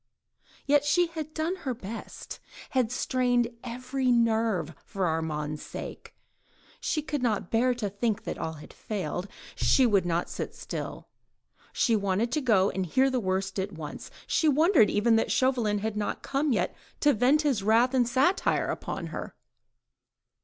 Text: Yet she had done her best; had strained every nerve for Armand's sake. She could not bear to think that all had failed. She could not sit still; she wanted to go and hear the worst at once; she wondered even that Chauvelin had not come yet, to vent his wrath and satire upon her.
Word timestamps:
Yet 0.65 0.83
she 0.83 1.09
had 1.09 1.31
done 1.31 1.57
her 1.57 1.75
best; 1.75 2.39
had 2.71 2.91
strained 2.91 3.49
every 3.63 4.11
nerve 4.11 4.73
for 4.83 5.05
Armand's 5.05 5.61
sake. 5.61 6.15
She 6.79 7.03
could 7.03 7.21
not 7.21 7.51
bear 7.51 7.75
to 7.75 7.87
think 7.87 8.23
that 8.23 8.39
all 8.39 8.53
had 8.53 8.73
failed. 8.73 9.27
She 9.53 9.87
could 9.87 10.07
not 10.07 10.27
sit 10.27 10.55
still; 10.55 11.07
she 11.71 11.95
wanted 11.95 12.31
to 12.31 12.41
go 12.41 12.71
and 12.71 12.83
hear 12.87 13.11
the 13.11 13.19
worst 13.19 13.59
at 13.59 13.73
once; 13.73 14.09
she 14.25 14.49
wondered 14.49 14.89
even 14.89 15.17
that 15.17 15.31
Chauvelin 15.31 15.77
had 15.77 15.95
not 15.95 16.23
come 16.23 16.51
yet, 16.51 16.75
to 17.01 17.13
vent 17.13 17.43
his 17.43 17.61
wrath 17.61 17.93
and 17.93 18.07
satire 18.09 18.69
upon 18.69 19.05
her. 19.13 19.35